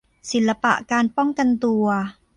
[0.31, 1.85] ศิลปะการป้องกันตัว